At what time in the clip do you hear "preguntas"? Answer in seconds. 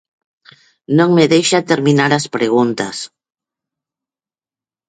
2.35-2.97